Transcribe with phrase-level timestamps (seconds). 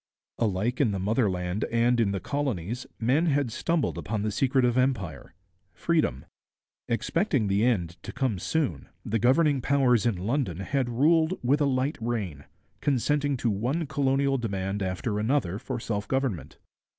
[0.39, 4.75] Alike in the motherland and in the colonies men had stumbled upon the secret of
[4.75, 5.35] empire
[5.73, 6.25] freedom.
[6.89, 11.65] Expecting the end to come soon, the governing powers in London had ruled with a
[11.67, 12.45] light rein,
[12.79, 16.57] consenting to one colonial demand after another for self government.